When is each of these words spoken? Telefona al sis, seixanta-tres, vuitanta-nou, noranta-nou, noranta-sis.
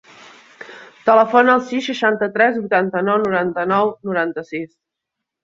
Telefona 1.09 1.53
al 1.55 1.61
sis, 1.67 1.83
seixanta-tres, 1.89 2.57
vuitanta-nou, 2.63 3.21
noranta-nou, 3.27 3.95
noranta-sis. 4.11 4.67